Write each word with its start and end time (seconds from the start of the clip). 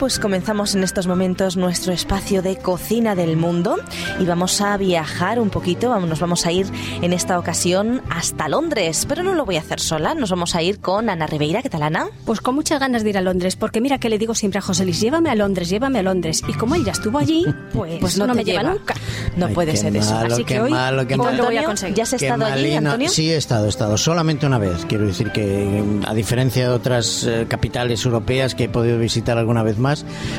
pues 0.00 0.18
comenzamos 0.18 0.74
en 0.74 0.82
estos 0.82 1.06
momentos 1.06 1.58
nuestro 1.58 1.92
espacio 1.92 2.40
de 2.40 2.56
cocina 2.56 3.14
del 3.14 3.36
mundo 3.36 3.76
y 4.18 4.24
vamos 4.24 4.62
a 4.62 4.74
viajar 4.78 5.38
un 5.38 5.50
poquito, 5.50 6.00
nos 6.00 6.20
vamos 6.20 6.46
a 6.46 6.52
ir 6.52 6.66
en 7.02 7.12
esta 7.12 7.38
ocasión 7.38 8.00
hasta 8.08 8.48
Londres, 8.48 9.04
pero 9.06 9.22
no 9.22 9.34
lo 9.34 9.44
voy 9.44 9.56
a 9.56 9.60
hacer 9.60 9.78
sola, 9.78 10.14
nos 10.14 10.30
vamos 10.30 10.54
a 10.54 10.62
ir 10.62 10.80
con 10.80 11.10
Ana 11.10 11.26
Ribeira, 11.26 11.60
¿qué 11.60 11.68
tal 11.68 11.82
Ana? 11.82 12.08
Pues 12.24 12.40
con 12.40 12.54
muchas 12.54 12.80
ganas 12.80 13.04
de 13.04 13.10
ir 13.10 13.18
a 13.18 13.20
Londres, 13.20 13.56
porque 13.56 13.82
mira 13.82 13.98
que 13.98 14.08
le 14.08 14.16
digo 14.16 14.34
siempre 14.34 14.60
a 14.60 14.62
José 14.62 14.84
Luis, 14.84 15.02
llévame 15.02 15.28
a 15.28 15.34
Londres, 15.34 15.68
llévame 15.68 15.98
a 15.98 16.02
Londres, 16.02 16.42
y 16.48 16.54
como 16.54 16.76
él 16.76 16.84
ya 16.86 16.92
estuvo 16.92 17.18
allí, 17.18 17.44
pues, 17.74 18.00
pues 18.00 18.16
no, 18.16 18.34
me 18.34 18.42
lleva. 18.42 18.62
nunca. 18.62 18.94
No 19.36 19.50
puede 19.50 19.76
ser 19.76 19.94
eso. 19.94 20.16
Así 20.16 20.44
que 20.44 20.62
hoy 20.62 20.70
malo, 20.70 21.06
qué 21.06 21.18
malo. 21.18 21.44
voy 21.44 21.58
a 21.58 21.64
conseguir. 21.64 21.96
¿Ya 21.96 22.04
has 22.04 22.14
estado 22.14 22.46
allí, 22.46 22.72
Antonio? 22.72 23.10
Sí, 23.10 23.30
he 23.30 23.36
estado, 23.36 23.66
he 23.66 23.68
estado, 23.68 23.98
solamente 23.98 24.46
una 24.46 24.56
vez, 24.56 24.86
quiero 24.86 25.06
decir 25.06 25.30
que 25.30 25.84
a 26.06 26.14
diferencia 26.14 26.70
de 26.70 26.74
otras 26.74 27.24
eh, 27.24 27.44
capitales 27.46 28.02
europeas 28.06 28.54
que 28.54 28.64
he 28.64 28.68
podido 28.70 28.98
visitar 28.98 29.36
alguna 29.36 29.62
vez 29.62 29.76
más, 29.76 29.89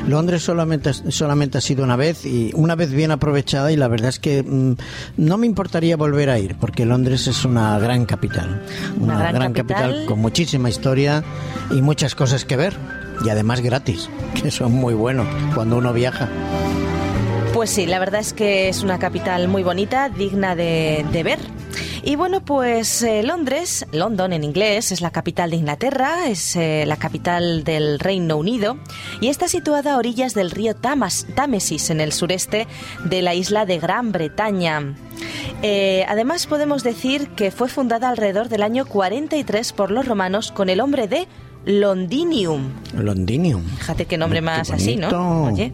Londres 0.08 0.44
solamente, 0.44 0.94
solamente 0.94 1.58
ha 1.58 1.62
sido 1.62 1.84
una 1.84 1.96
vez 1.96 2.26
y 2.26 2.52
una 2.56 2.76
vez 2.76 2.92
bien 2.92 3.12
aprovechada 3.12 3.72
y 3.72 3.76
la 3.76 3.88
verdad 3.88 4.10
es 4.10 4.20
que 4.20 4.44
mm, 4.44 4.76
no 5.18 5.38
me 5.38 5.48
importaría 5.48 5.98
volver 5.98 6.30
a 6.30 6.40
ir 6.40 6.56
porque 6.56 6.86
Londres 6.86 7.28
es 7.28 7.46
una 7.46 7.78
gran 7.80 8.06
capital. 8.06 8.62
Una, 9.00 9.32
gran, 9.32 9.54
capital. 9.54 10.06
con 10.06 10.20
muchísima 10.20 10.70
historia 10.70 11.24
y 11.72 11.82
muchas 11.82 12.16
cosas 12.16 12.46
que 12.46 12.56
ver 12.58 12.76
y 13.24 13.30
además 13.30 13.62
gratis, 13.62 14.10
que 14.42 14.48
es 14.48 14.62
muy 14.62 14.94
bueno 14.94 15.26
cuando 15.54 15.78
uno 15.78 15.94
viaja. 15.94 16.30
Pues 17.54 17.70
sí, 17.70 17.86
la 17.86 18.00
verdad 18.00 18.22
es 18.22 18.34
que 18.34 18.70
es 18.70 18.82
una 18.82 18.98
capital 18.98 19.48
muy 19.48 19.62
bonita, 19.62 20.10
digna 20.10 20.56
de, 20.56 21.06
de 21.12 21.24
ver. 21.24 21.40
Y 22.04 22.16
bueno, 22.16 22.44
pues 22.44 23.04
eh, 23.04 23.22
Londres, 23.22 23.86
London 23.92 24.34
en 24.34 24.44
inglés, 24.44 24.92
es 24.92 25.02
la 25.02 25.12
capital 25.12 25.52
de 25.52 25.58
Inglaterra, 25.58 26.28
es 26.28 26.56
eh, 26.56 26.84
la 26.88 26.98
capital 26.98 27.64
del 27.64 28.00
Reino 28.00 28.38
Unido 28.38 28.78
y 29.20 29.28
está 29.28 29.48
situada 29.48 29.94
a 29.94 29.98
orillas 29.98 30.34
del 30.34 30.50
río 30.50 30.76
Támesis 30.76 31.90
en 31.92 32.02
el 32.02 32.12
sureste 32.12 32.68
de 33.06 33.22
la 33.22 33.36
isla 33.36 33.66
de 33.66 33.78
Gran 33.78 34.12
Bretaña. 34.12 34.96
Eh, 35.62 36.04
además 36.08 36.48
podemos 36.48 36.84
decir 36.84 37.30
que 37.30 37.52
fue 37.52 37.70
fundada 37.70 38.10
alrededor 38.10 38.50
del 38.50 38.64
año 38.64 38.86
43 38.86 39.74
por 39.74 39.92
los 39.92 40.08
romanos 40.08 40.52
con 40.52 40.70
el 40.70 40.80
nombre 40.80 41.08
de 41.08 41.28
Londinium. 41.66 42.72
Londinium. 42.98 43.64
Fíjate 43.78 44.06
qué 44.06 44.18
nombre 44.18 44.42
más 44.42 44.72
así, 44.72 44.96
¿no? 44.96 45.46
Oye. 45.46 45.72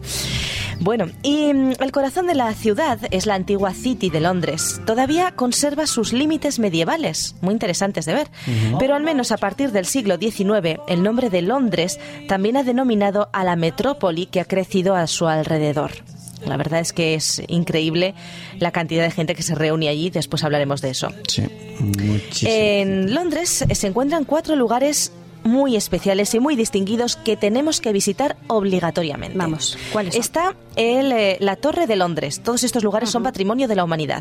Bueno, 0.80 1.06
y 1.22 1.52
mm, 1.52 1.72
el 1.80 1.92
corazón 1.92 2.26
de 2.26 2.34
la 2.34 2.52
ciudad 2.54 2.98
es 3.10 3.26
la 3.26 3.34
antigua 3.34 3.74
City 3.74 4.10
de 4.10 4.20
Londres. 4.20 4.80
Todavía 4.86 5.32
conserva 5.32 5.86
sus 5.86 6.12
límites 6.12 6.58
medievales, 6.58 7.34
muy 7.40 7.52
interesantes 7.52 8.04
de 8.06 8.14
ver. 8.14 8.28
Pero 8.78 8.94
al 8.94 9.02
menos 9.02 9.32
a 9.32 9.36
partir 9.36 9.72
del 9.72 9.86
siglo 9.86 10.16
XIX, 10.18 10.80
el 10.88 11.02
nombre 11.02 11.30
de 11.30 11.42
Londres 11.42 11.98
también 12.28 12.56
ha 12.56 12.62
denominado 12.62 13.28
a 13.32 13.44
la 13.44 13.56
metrópoli 13.56 14.26
que 14.26 14.40
ha 14.40 14.44
crecido 14.44 14.94
a 14.94 15.06
su 15.06 15.26
alrededor. 15.26 15.90
La 16.46 16.56
verdad 16.56 16.80
es 16.80 16.92
que 16.92 17.14
es 17.14 17.42
increíble 17.48 18.14
la 18.58 18.70
cantidad 18.70 19.02
de 19.02 19.10
gente 19.10 19.34
que 19.34 19.42
se 19.42 19.54
reúne 19.54 19.88
allí, 19.88 20.10
después 20.10 20.44
hablaremos 20.44 20.80
de 20.80 20.90
eso. 20.90 21.08
Sí, 21.26 21.42
muchísimo. 21.80 22.52
En 22.52 23.14
Londres 23.14 23.64
se 23.68 23.86
encuentran 23.86 24.24
cuatro 24.24 24.54
lugares 24.54 25.12
muy 25.44 25.76
especiales 25.76 26.34
y 26.34 26.40
muy 26.40 26.56
distinguidos 26.56 27.16
que 27.16 27.36
tenemos 27.36 27.80
que 27.80 27.92
visitar 27.92 28.36
obligatoriamente. 28.46 29.36
Vamos, 29.36 29.78
¿cuáles 29.92 30.14
Está 30.14 30.54
el, 30.76 31.12
eh, 31.12 31.36
la 31.40 31.56
Torre 31.56 31.86
de 31.86 31.96
Londres. 31.96 32.40
Todos 32.40 32.64
estos 32.64 32.84
lugares 32.84 33.10
son 33.10 33.22
patrimonio 33.22 33.68
de 33.68 33.76
la 33.76 33.84
humanidad. 33.84 34.20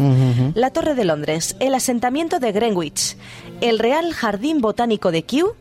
La 0.55 0.71
Torre 0.71 0.95
de 0.95 1.05
Londres, 1.05 1.55
el 1.59 1.75
asentamiento 1.75 2.39
de 2.39 2.51
Greenwich, 2.51 3.15
el 3.61 3.79
Real 3.79 4.13
Jardín 4.13 4.59
Botánico 4.59 5.11
de 5.11 5.23
Kew 5.23 5.53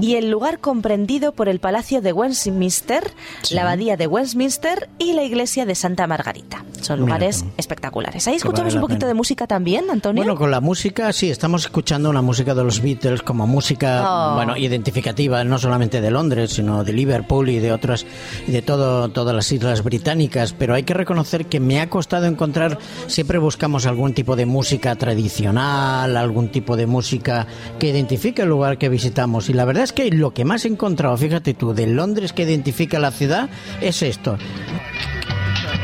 y 0.00 0.16
el 0.16 0.30
lugar 0.30 0.58
comprendido 0.58 1.32
por 1.32 1.48
el 1.48 1.60
Palacio 1.60 2.00
de 2.00 2.12
Westminster, 2.12 3.12
la 3.50 3.62
Abadía 3.62 3.96
de 3.96 4.06
Westminster 4.06 4.88
y 4.98 5.12
la 5.12 5.22
Iglesia 5.22 5.66
de 5.66 5.74
Santa 5.74 6.06
Margarita. 6.06 6.64
Son 6.80 6.98
lugares 6.98 7.44
espectaculares. 7.56 8.26
Ahí 8.26 8.36
escuchamos 8.36 8.74
un 8.74 8.80
poquito 8.80 9.06
de 9.06 9.14
música 9.14 9.46
también, 9.46 9.90
Antonio. 9.90 10.22
Bueno, 10.22 10.38
con 10.38 10.50
la 10.50 10.60
música 10.60 11.12
sí, 11.12 11.30
estamos 11.30 11.64
escuchando 11.64 12.08
una 12.08 12.22
música 12.22 12.54
de 12.54 12.64
los 12.64 12.80
Beatles 12.80 13.22
como 13.22 13.46
música, 13.46 14.04
oh. 14.06 14.34
bueno, 14.36 14.56
identificativa 14.56 15.44
no 15.44 15.58
solamente 15.58 16.00
de 16.00 16.10
Londres, 16.10 16.52
sino 16.52 16.84
de 16.84 16.92
Liverpool 16.92 17.50
y 17.50 17.58
de 17.58 17.72
otras, 17.72 18.06
de 18.46 18.62
todo, 18.62 19.10
todas 19.10 19.34
las 19.34 19.50
islas 19.52 19.84
británicas. 19.84 20.54
Pero 20.54 20.74
hay 20.74 20.84
que 20.84 20.94
reconocer 20.94 21.46
que 21.46 21.60
me 21.60 21.80
ha 21.80 21.90
costado 21.90 22.26
encontrar. 22.26 22.78
Siempre 23.06 23.38
buscamos 23.38 23.86
algún 23.86 24.14
tipo 24.14 24.36
de 24.36 24.46
música 24.46 24.96
tradicional, 24.96 26.16
algún 26.16 26.48
tipo 26.48 26.76
de 26.76 26.86
música 26.86 27.46
que 27.78 27.88
identifique 27.88 28.42
el 28.42 28.48
lugar 28.48 28.78
que 28.78 28.88
visitamos 28.88 29.48
y 29.48 29.52
la 29.52 29.64
verdad 29.64 29.84
es 29.84 29.89
que 29.92 30.10
lo 30.10 30.32
que 30.32 30.44
más 30.44 30.64
he 30.64 30.68
encontrado, 30.68 31.16
fíjate 31.16 31.54
tú, 31.54 31.74
de 31.74 31.86
Londres 31.86 32.32
que 32.32 32.42
identifica 32.42 32.98
la 32.98 33.10
ciudad 33.10 33.48
es 33.80 34.02
esto 34.02 34.38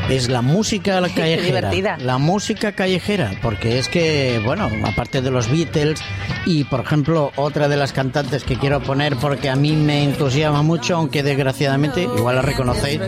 es 0.09 0.29
la 0.29 0.41
música 0.41 1.01
callejera. 1.15 1.97
La 1.97 2.17
música 2.17 2.71
callejera, 2.71 3.31
porque 3.41 3.79
es 3.79 3.89
que, 3.89 4.41
bueno, 4.43 4.69
aparte 4.83 5.21
de 5.21 5.31
los 5.31 5.49
Beatles 5.51 5.99
y, 6.45 6.63
por 6.63 6.81
ejemplo, 6.81 7.31
otra 7.35 7.67
de 7.67 7.77
las 7.77 7.91
cantantes 7.91 8.43
que 8.43 8.57
quiero 8.57 8.81
poner 8.81 9.17
porque 9.17 9.49
a 9.49 9.55
mí 9.55 9.73
me 9.73 10.03
entusiasma 10.03 10.61
mucho, 10.61 10.95
aunque 10.95 11.23
desgraciadamente, 11.23 12.03
igual 12.03 12.37
la 12.37 12.41
reconocéis, 12.41 13.01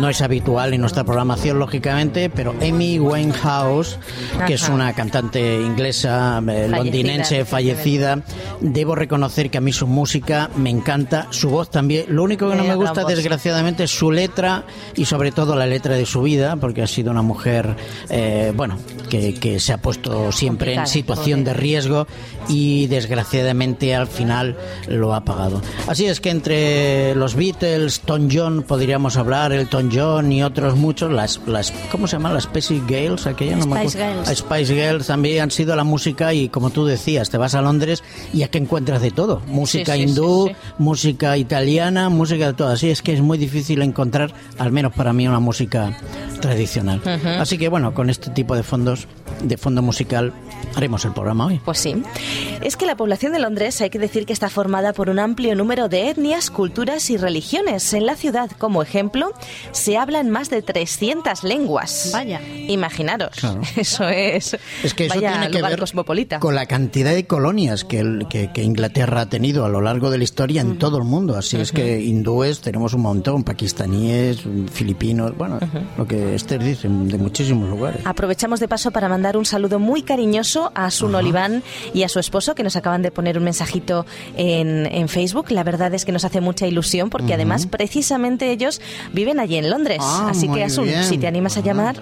no 0.00 0.08
es 0.08 0.22
habitual 0.22 0.72
en 0.74 0.80
nuestra 0.80 1.04
programación, 1.04 1.58
lógicamente, 1.58 2.30
pero 2.30 2.54
Amy 2.62 2.98
Winehouse, 2.98 3.98
que 4.46 4.54
es 4.54 4.68
una 4.68 4.92
cantante 4.92 5.60
inglesa, 5.60 6.40
eh, 6.48 6.68
londinense, 6.68 7.44
fallecida, 7.44 8.20
debo 8.60 8.94
reconocer 8.94 9.50
que 9.50 9.58
a 9.58 9.60
mí 9.60 9.72
su 9.72 9.86
música 9.86 10.50
me 10.56 10.70
encanta, 10.70 11.26
su 11.30 11.50
voz 11.50 11.70
también. 11.70 12.06
Lo 12.08 12.22
único 12.22 12.48
que 12.48 12.56
no 12.56 12.64
me 12.64 12.74
gusta, 12.74 13.04
desgraciadamente, 13.04 13.84
es 13.84 13.90
su 13.90 14.12
letra 14.12 14.64
y 14.94 15.04
sobre 15.04 15.32
todo 15.32 15.56
la 15.56 15.66
letra 15.66 15.95
de 15.96 16.06
su 16.06 16.22
vida, 16.22 16.56
porque 16.56 16.82
ha 16.82 16.86
sido 16.86 17.10
una 17.10 17.22
mujer, 17.22 17.76
eh, 18.10 18.52
bueno, 18.54 18.78
que, 19.08 19.34
que, 19.34 19.60
se 19.60 19.72
ha 19.72 19.78
puesto 19.78 20.32
siempre 20.32 20.74
en 20.74 20.86
situación 20.86 21.44
de 21.44 21.54
riesgo 21.54 22.06
y 22.48 22.86
desgraciadamente 22.86 23.94
al 23.94 24.06
final 24.06 24.56
lo 24.88 25.14
ha 25.14 25.24
pagado. 25.24 25.60
Así 25.86 26.06
es 26.06 26.20
que 26.20 26.30
entre 26.30 27.14
los 27.14 27.34
Beatles, 27.34 28.00
Tom 28.00 28.28
John, 28.30 28.62
podríamos 28.62 29.16
hablar, 29.16 29.52
el 29.52 29.68
Tom 29.68 29.90
John 29.92 30.32
y 30.32 30.42
otros 30.42 30.76
muchos, 30.76 31.12
las, 31.12 31.40
las 31.46 31.72
¿cómo 31.90 32.06
se 32.06 32.16
llama? 32.16 32.32
Las 32.32 32.44
Spice 32.44 32.82
Girls, 32.86 33.26
aquella 33.26 33.56
no 33.56 33.76
Spice 33.76 33.98
Girls. 33.98 34.38
Spice 34.38 34.74
Girls 34.74 35.06
también 35.06 35.42
han 35.42 35.50
sido 35.50 35.74
la 35.76 35.84
música 35.84 36.34
y 36.34 36.48
como 36.48 36.70
tú 36.70 36.86
decías, 36.86 37.30
te 37.30 37.38
vas 37.38 37.54
a 37.54 37.62
Londres 37.62 38.02
y 38.32 38.42
aquí 38.42 38.58
encuentras 38.58 39.02
de 39.02 39.10
todo, 39.10 39.42
música 39.46 39.96
hindú, 39.96 40.50
música 40.78 41.36
italiana, 41.36 42.08
música 42.08 42.46
de 42.48 42.52
todo. 42.54 42.68
Así 42.68 42.90
es 42.90 43.02
que 43.02 43.12
es 43.12 43.20
muy 43.20 43.38
difícil 43.38 43.82
encontrar, 43.82 44.32
al 44.58 44.72
menos 44.72 44.92
para 44.92 45.12
mí, 45.12 45.26
una 45.26 45.40
música 45.40 45.85
tradicional. 46.40 47.00
Así 47.38 47.58
que 47.58 47.68
bueno, 47.68 47.94
con 47.94 48.10
este 48.10 48.30
tipo 48.30 48.56
de 48.56 48.62
fondos, 48.62 49.06
de 49.42 49.56
fondo 49.56 49.82
musical, 49.82 50.32
haremos 50.74 51.04
el 51.04 51.12
programa 51.12 51.46
hoy. 51.46 51.60
Pues 51.64 51.78
sí. 51.78 52.02
Es 52.62 52.76
que 52.76 52.86
la 52.86 52.96
población 52.96 53.32
de 53.32 53.38
Londres 53.38 53.80
hay 53.80 53.90
que 53.90 53.98
decir 53.98 54.26
que 54.26 54.32
está 54.32 54.48
formada 54.48 54.92
por 54.92 55.10
un 55.10 55.18
amplio 55.18 55.54
número 55.54 55.88
de 55.88 56.10
etnias, 56.10 56.50
culturas 56.50 57.10
y 57.10 57.16
religiones. 57.16 57.92
En 57.94 58.06
la 58.06 58.16
ciudad, 58.16 58.50
como 58.58 58.82
ejemplo, 58.82 59.32
se 59.72 59.96
hablan 59.96 60.30
más 60.30 60.50
de 60.50 60.62
300 60.62 61.44
lenguas. 61.44 62.10
Vaya. 62.12 62.40
Imaginaros. 62.68 63.36
Eso 63.76 64.08
es. 64.08 64.56
Es 64.82 64.94
que 64.94 65.06
eso 65.06 65.18
tiene 65.18 65.50
que 65.50 65.62
ver 65.62 65.78
cosmopolita. 65.78 66.40
con 66.40 66.54
la 66.54 66.66
cantidad 66.66 67.14
de 67.14 67.26
colonias 67.26 67.84
que, 67.84 68.26
que, 68.28 68.62
Inglaterra 68.62 69.22
ha 69.22 69.26
tenido 69.26 69.64
a 69.64 69.68
lo 69.68 69.80
largo 69.80 70.10
de 70.10 70.18
la 70.18 70.24
historia 70.24 70.60
en 70.60 70.78
todo 70.78 70.98
el 70.98 71.04
mundo. 71.04 71.36
Así 71.36 71.56
es 71.56 71.72
que 71.72 72.00
hindúes 72.00 72.60
tenemos 72.60 72.94
un 72.94 73.02
montón, 73.02 73.44
pakistaníes, 73.44 74.42
filipinos, 74.72 75.36
bueno, 75.36 75.58
lo 75.96 76.06
que 76.06 76.34
Esther 76.34 76.62
dice, 76.62 76.88
de 76.88 77.18
muchísimos 77.18 77.68
lugares. 77.68 78.00
Aprovechamos 78.04 78.60
de 78.60 78.68
paso 78.68 78.90
para 78.90 79.08
mandar 79.08 79.25
un 79.34 79.46
saludo 79.46 79.78
muy 79.78 80.02
cariñoso 80.02 80.72
a 80.74 80.90
Sun 80.90 81.14
Oliván 81.14 81.62
y 81.94 82.02
a 82.02 82.08
su 82.10 82.18
esposo 82.18 82.54
que 82.54 82.62
nos 82.62 82.76
acaban 82.76 83.00
de 83.00 83.10
poner 83.10 83.38
un 83.38 83.44
mensajito 83.44 84.04
en, 84.36 84.84
en 84.86 85.08
Facebook. 85.08 85.50
La 85.50 85.64
verdad 85.64 85.94
es 85.94 86.04
que 86.04 86.12
nos 86.12 86.24
hace 86.24 86.42
mucha 86.42 86.66
ilusión 86.66 87.08
porque 87.08 87.32
además 87.32 87.66
precisamente 87.66 88.50
ellos 88.50 88.82
viven 89.12 89.40
allí 89.40 89.56
en 89.56 89.70
Londres. 89.70 90.00
Ah, 90.02 90.28
Así 90.30 90.48
que 90.48 90.64
Asun, 90.64 90.88
si 91.02 91.16
te 91.16 91.26
animas 91.26 91.56
a 91.56 91.60
llamar, 91.60 91.96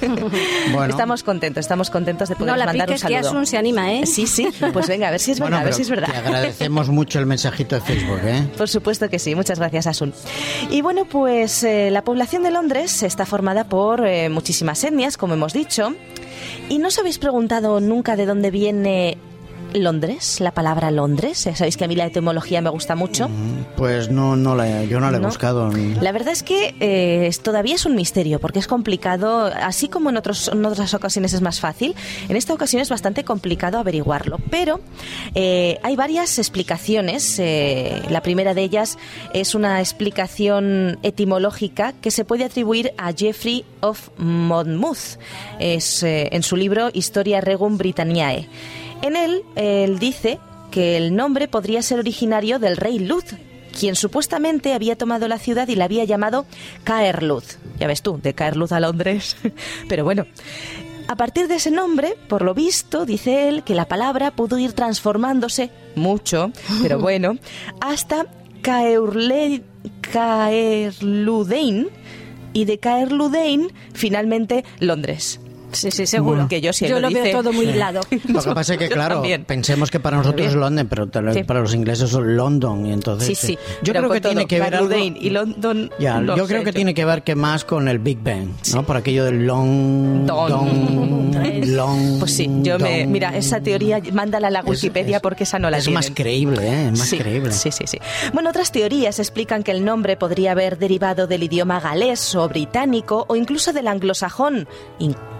estamos 0.88 1.22
contentos, 1.22 1.60
estamos 1.62 1.88
contentos 1.88 2.28
de 2.28 2.36
poder 2.36 2.52
no, 2.52 2.56
la 2.58 2.66
mandar 2.66 2.90
un 2.90 2.98
saludo. 2.98 3.20
que 3.20 3.26
Asun 3.26 3.46
se 3.46 3.56
anima, 3.56 3.92
¿eh? 3.94 4.04
Sí, 4.06 4.26
sí, 4.26 4.48
pues 4.72 4.86
venga, 4.88 5.08
a 5.08 5.10
ver 5.10 5.20
si 5.20 5.32
es 5.32 5.40
verdad, 5.40 5.60
a 5.60 5.64
ver 5.64 5.74
si 5.74 5.82
es 5.82 5.90
verdad. 5.90 6.10
Te 6.10 6.18
agradecemos 6.18 6.88
mucho 6.88 7.18
el 7.18 7.26
mensajito 7.26 7.74
de 7.76 7.80
Facebook, 7.80 8.20
¿eh? 8.24 8.46
Por 8.58 8.68
supuesto 8.68 9.08
que 9.08 9.18
sí, 9.18 9.34
muchas 9.34 9.58
gracias 9.58 9.86
Asun. 9.86 10.12
Y 10.70 10.82
bueno, 10.82 11.04
pues 11.06 11.62
eh, 11.62 11.90
la 11.90 12.02
población 12.02 12.42
de 12.42 12.50
Londres 12.50 13.02
está 13.02 13.24
formada 13.26 13.64
por 13.64 14.06
eh, 14.06 14.28
muchísimas 14.28 14.82
etnias, 14.84 15.16
como 15.16 15.34
hemos 15.34 15.52
dicho. 15.52 15.94
¿Y 16.68 16.78
no 16.78 16.88
os 16.88 16.98
habéis 16.98 17.18
preguntado 17.18 17.80
nunca 17.80 18.16
de 18.16 18.26
dónde 18.26 18.50
viene 18.50 19.18
Londres, 19.74 20.40
la 20.40 20.52
palabra 20.52 20.90
Londres? 20.90 21.44
Ya 21.44 21.54
sabéis 21.54 21.76
que 21.76 21.84
a 21.84 21.88
mí 21.88 21.96
la 21.96 22.06
etimología 22.06 22.60
me 22.60 22.70
gusta 22.70 22.94
mucho. 22.94 23.28
Mm, 23.28 23.76
pues 23.76 24.10
no, 24.10 24.36
no 24.36 24.54
la, 24.54 24.84
yo 24.84 25.00
no 25.00 25.10
la 25.10 25.18
he 25.18 25.20
buscado. 25.20 25.70
La 26.00 26.12
verdad 26.12 26.32
es 26.32 26.42
que 26.42 26.74
eh, 26.80 27.30
todavía 27.42 27.74
es 27.74 27.86
un 27.86 27.94
misterio 27.94 28.38
porque 28.40 28.58
es 28.58 28.66
complicado, 28.66 29.46
así 29.46 29.88
como 29.88 30.10
en, 30.10 30.16
otros, 30.16 30.48
en 30.48 30.64
otras 30.64 30.94
ocasiones 30.94 31.32
es 31.32 31.40
más 31.40 31.60
fácil, 31.60 31.94
en 32.28 32.36
esta 32.36 32.54
ocasión 32.54 32.82
es 32.82 32.88
bastante 32.88 33.24
complicado 33.24 33.78
averiguarlo. 33.78 34.38
Pero 34.50 34.80
eh, 35.34 35.78
hay 35.82 35.96
varias 35.96 36.38
explicaciones. 36.38 37.38
Eh, 37.38 38.02
la 38.10 38.22
primera 38.22 38.54
de 38.54 38.62
ellas 38.62 38.98
es 39.34 39.54
una 39.54 39.80
explicación 39.80 40.98
etimológica 41.02 41.92
que 42.00 42.10
se 42.10 42.24
puede 42.24 42.44
atribuir 42.44 42.92
a 42.98 43.12
Jeffrey 43.12 43.64
of 43.80 44.08
Monmouth 44.18 45.18
es, 45.58 46.02
en 46.02 46.42
su 46.42 46.56
libro 46.56 46.90
Historia 46.92 47.40
Regum 47.40 47.78
Britanniae. 47.78 48.48
En 49.02 49.16
él, 49.16 49.42
él 49.56 49.98
dice 49.98 50.38
que 50.70 50.96
el 50.96 51.14
nombre 51.14 51.48
podría 51.48 51.82
ser 51.82 51.98
originario 51.98 52.58
del 52.58 52.76
rey 52.76 52.98
Luz, 52.98 53.24
quien 53.78 53.94
supuestamente 53.94 54.74
había 54.74 54.96
tomado 54.96 55.28
la 55.28 55.38
ciudad 55.38 55.68
y 55.68 55.76
la 55.76 55.84
había 55.84 56.04
llamado 56.04 56.46
Caerluz. 56.84 57.58
Ya 57.78 57.86
ves 57.86 58.02
tú, 58.02 58.18
de 58.22 58.34
Caerluz 58.34 58.72
a 58.72 58.80
Londres. 58.80 59.36
Pero 59.88 60.04
bueno, 60.04 60.26
a 61.08 61.16
partir 61.16 61.48
de 61.48 61.56
ese 61.56 61.70
nombre, 61.70 62.16
por 62.28 62.42
lo 62.42 62.52
visto, 62.54 63.06
dice 63.06 63.48
él 63.48 63.62
que 63.62 63.74
la 63.74 63.86
palabra 63.86 64.30
pudo 64.30 64.58
ir 64.58 64.74
transformándose 64.74 65.70
mucho, 65.94 66.52
pero 66.82 66.98
bueno, 66.98 67.38
hasta 67.80 68.26
Caerludein 70.02 71.88
y 72.52 72.64
de 72.66 72.78
Caerludein 72.78 73.72
finalmente 73.94 74.66
Londres. 74.80 75.40
Sí, 75.72 75.90
sí, 75.90 76.06
seguro. 76.06 76.48
Que 76.48 76.60
yo 76.60 76.72
sí 76.72 76.88
lo, 76.88 77.00
veo 77.00 77.32
todo 77.32 77.52
muy 77.52 77.66
hilado. 77.66 78.00
Lo 78.28 78.42
que 78.42 78.54
pasa 78.54 78.74
es 78.74 78.78
que, 78.78 78.88
claro, 78.88 79.22
pensemos 79.46 79.90
que 79.90 80.00
para 80.00 80.16
nosotros 80.16 80.48
es 80.48 80.54
London, 80.54 80.86
pero 80.88 81.08
para 81.08 81.60
los 81.60 81.74
ingleses 81.74 82.12
es 82.12 82.18
London. 82.18 82.86
Y 82.86 82.92
entonces, 82.92 83.38
sí, 83.38 83.46
sí. 83.46 83.58
Yo 83.82 83.92
creo 83.92 84.10
que 84.10 84.20
tiene 84.20 84.46
que 84.46 84.60
ver 84.60 84.74
algo... 84.74 84.96
y 84.96 85.30
London... 85.30 85.90
Ya, 85.98 86.22
yo 86.22 86.46
creo 86.46 86.64
que 86.64 86.72
tiene 86.72 86.94
que 86.94 87.04
ver 87.04 87.22
que 87.22 87.34
más 87.34 87.64
con 87.64 87.88
el 87.88 87.98
Big 87.98 88.18
Bang, 88.22 88.48
¿no? 88.72 88.84
Por 88.84 88.96
aquello 88.96 89.24
del 89.24 89.46
long... 89.46 90.26
Don. 90.26 91.30
long 91.74 92.18
pues 92.18 92.34
sí, 92.34 92.48
yo 92.62 92.78
me... 92.78 93.06
Mira, 93.06 93.36
esa 93.36 93.60
teoría, 93.60 94.00
mándala 94.12 94.48
a 94.48 94.50
la 94.50 94.62
Wikipedia 94.62 95.20
porque 95.20 95.44
esa 95.44 95.58
no 95.58 95.70
la 95.70 95.78
Es 95.78 95.90
más 95.90 96.10
creíble, 96.10 96.66
¿eh? 96.66 96.90
Es 96.92 96.98
más 96.98 97.10
creíble. 97.10 97.52
Sí, 97.52 97.70
sí, 97.70 97.84
sí. 97.86 97.98
Bueno, 98.32 98.50
otras 98.50 98.72
teorías 98.72 99.18
explican 99.18 99.62
que 99.62 99.70
el 99.70 99.84
nombre 99.84 100.16
podría 100.16 100.52
haber 100.52 100.78
derivado 100.78 101.26
del 101.26 101.42
idioma 101.42 101.80
galés 101.80 102.34
o 102.34 102.48
británico 102.48 103.24
o 103.28 103.36
incluso 103.36 103.72
del 103.72 103.88
anglosajón, 103.88 104.68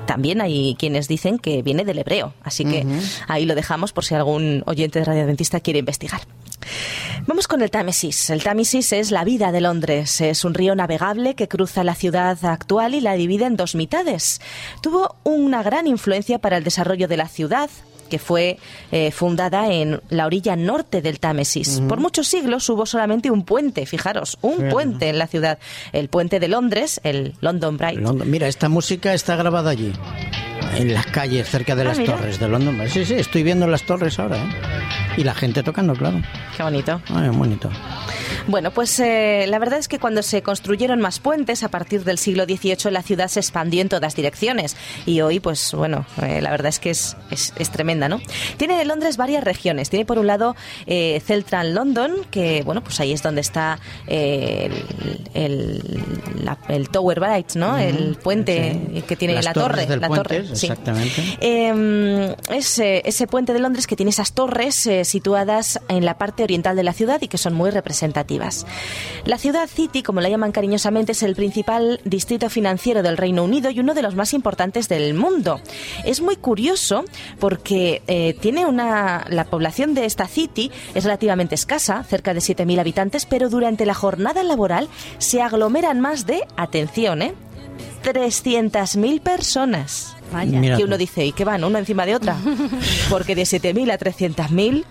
también 0.08 0.40
hay 0.40 0.74
quienes 0.78 1.06
dicen 1.06 1.38
que 1.38 1.60
viene 1.60 1.84
del 1.84 1.98
hebreo, 1.98 2.32
así 2.42 2.64
que 2.64 2.86
ahí 3.28 3.44
lo 3.44 3.54
dejamos 3.54 3.92
por 3.92 4.06
si 4.06 4.14
algún 4.14 4.62
oyente 4.64 4.98
de 4.98 5.04
Radio 5.04 5.24
Adventista 5.24 5.60
quiere 5.60 5.80
investigar. 5.80 6.22
Vamos 7.26 7.46
con 7.46 7.60
el 7.60 7.70
Támesis. 7.70 8.30
El 8.30 8.42
Támesis 8.42 8.94
es 8.94 9.10
la 9.10 9.22
vida 9.24 9.52
de 9.52 9.60
Londres. 9.60 10.22
Es 10.22 10.46
un 10.46 10.54
río 10.54 10.74
navegable 10.74 11.34
que 11.34 11.46
cruza 11.46 11.84
la 11.84 11.94
ciudad 11.94 12.42
actual 12.42 12.94
y 12.94 13.02
la 13.02 13.14
divide 13.14 13.44
en 13.44 13.56
dos 13.56 13.74
mitades. 13.74 14.40
Tuvo 14.80 15.16
una 15.24 15.62
gran 15.62 15.86
influencia 15.86 16.38
para 16.38 16.56
el 16.56 16.64
desarrollo 16.64 17.06
de 17.06 17.18
la 17.18 17.28
ciudad, 17.28 17.68
que 18.08 18.18
fue 18.18 18.58
eh, 18.90 19.10
fundada 19.10 19.72
en 19.72 20.00
la 20.08 20.26
orilla 20.26 20.56
norte 20.56 21.02
del 21.02 21.20
Támesis. 21.20 21.82
Por 21.88 22.00
muchos 22.00 22.28
siglos 22.28 22.68
hubo 22.68 22.86
solamente 22.86 23.30
un 23.30 23.44
puente, 23.44 23.86
fijaros, 23.86 24.38
un 24.40 24.68
puente 24.70 25.08
en 25.08 25.18
la 25.18 25.26
ciudad. 25.26 25.58
El 25.92 26.08
puente 26.08 26.40
de 26.40 26.48
Londres, 26.48 27.00
el 27.04 27.34
London 27.40 27.76
Bridge. 27.76 28.00
Mira, 28.24 28.48
esta 28.48 28.68
música 28.68 29.14
está 29.14 29.36
grabada 29.36 29.70
allí, 29.70 29.92
en 30.76 30.94
las 30.94 31.06
calles, 31.06 31.48
cerca 31.48 31.74
de 31.74 31.82
ah, 31.82 31.84
las 31.86 32.04
torres 32.04 32.38
de 32.38 32.48
London. 32.48 32.80
Sí, 32.88 33.04
sí, 33.04 33.14
estoy 33.14 33.42
viendo 33.42 33.66
las 33.66 33.82
torres 33.82 34.18
ahora. 34.18 34.36
¿eh? 34.36 34.48
Y 35.16 35.24
la 35.24 35.34
gente 35.34 35.62
tocando, 35.62 35.94
claro. 35.94 36.20
Qué 36.56 36.62
bonito. 36.62 37.00
Ay, 37.08 37.28
bonito. 37.30 37.70
Bueno, 38.48 38.70
pues 38.70 38.98
eh, 38.98 39.44
la 39.46 39.58
verdad 39.58 39.78
es 39.78 39.88
que 39.88 39.98
cuando 39.98 40.22
se 40.22 40.42
construyeron 40.42 41.02
más 41.02 41.20
puentes 41.20 41.62
a 41.62 41.68
partir 41.68 42.02
del 42.04 42.16
siglo 42.16 42.44
XVIII 42.44 42.90
la 42.90 43.02
ciudad 43.02 43.28
se 43.28 43.40
expandió 43.40 43.82
en 43.82 43.90
todas 43.90 44.16
direcciones 44.16 44.74
y 45.04 45.20
hoy 45.20 45.38
pues 45.38 45.74
bueno, 45.74 46.06
eh, 46.22 46.40
la 46.40 46.50
verdad 46.50 46.68
es 46.70 46.78
que 46.78 46.88
es, 46.88 47.14
es, 47.30 47.70
tremenda, 47.70 48.08
¿no? 48.08 48.22
Tiene 48.56 48.82
Londres 48.86 49.18
varias 49.18 49.44
regiones. 49.44 49.90
Tiene 49.90 50.06
por 50.06 50.18
un 50.18 50.26
lado 50.26 50.56
eh, 50.86 51.20
Celtran 51.26 51.74
London, 51.74 52.12
que 52.30 52.62
bueno, 52.64 52.82
pues 52.82 52.98
ahí 53.00 53.12
es 53.12 53.22
donde 53.22 53.42
está 53.42 53.78
el, 54.06 54.72
el, 55.34 56.88
Tower 56.90 57.20
Bridge, 57.20 57.56
¿no? 57.56 57.76
El 57.76 58.16
puente 58.16 59.04
que 59.06 59.16
tiene 59.16 59.42
la 59.42 59.52
torre. 59.52 59.86
la 59.98 60.08
torre, 60.08 60.38
exactamente. 60.38 61.22
Em, 61.40 62.34
es 62.48 62.78
ese 62.78 63.26
puente 63.26 63.52
de 63.52 63.58
Londres 63.58 63.86
que 63.86 63.94
tiene 63.94 64.08
esas 64.08 64.32
torres 64.32 64.88
situadas 65.02 65.78
en 65.88 66.06
la 66.06 66.16
parte 66.16 66.44
oriental 66.44 66.76
de 66.76 66.82
la 66.82 66.94
ciudad 66.94 67.20
y 67.20 67.28
que 67.28 67.36
son 67.36 67.52
muy 67.52 67.70
representativas. 67.70 68.37
La 69.24 69.38
ciudad 69.38 69.68
City, 69.68 70.02
como 70.02 70.20
la 70.20 70.28
llaman 70.28 70.52
cariñosamente, 70.52 71.12
es 71.12 71.22
el 71.22 71.34
principal 71.34 72.00
distrito 72.04 72.48
financiero 72.50 73.02
del 73.02 73.16
Reino 73.16 73.44
Unido 73.44 73.70
y 73.70 73.80
uno 73.80 73.94
de 73.94 74.02
los 74.02 74.14
más 74.14 74.32
importantes 74.32 74.88
del 74.88 75.14
mundo. 75.14 75.60
Es 76.04 76.20
muy 76.20 76.36
curioso 76.36 77.04
porque 77.38 78.02
eh, 78.06 78.34
tiene 78.40 78.66
una 78.66 79.24
la 79.28 79.44
población 79.44 79.94
de 79.94 80.04
esta 80.04 80.26
City 80.26 80.70
es 80.94 81.04
relativamente 81.04 81.54
escasa, 81.54 82.02
cerca 82.04 82.34
de 82.34 82.40
7.000 82.40 82.80
habitantes, 82.80 83.26
pero 83.26 83.48
durante 83.48 83.86
la 83.86 83.94
jornada 83.94 84.42
laboral 84.42 84.88
se 85.18 85.42
aglomeran 85.42 86.00
más 86.00 86.26
de, 86.26 86.42
atención, 86.56 87.22
¿eh? 87.22 87.34
300.000 88.04 89.20
personas. 89.20 90.17
Vaya. 90.32 90.76
Que 90.76 90.84
uno 90.84 90.98
dice, 90.98 91.24
¿y 91.24 91.32
qué 91.32 91.44
van? 91.44 91.64
¿Una 91.64 91.78
encima 91.78 92.04
de 92.06 92.14
otra? 92.14 92.36
Porque 93.10 93.34
de 93.34 93.42
7.000 93.42 93.92
a 93.92 93.98
300.000 93.98 94.84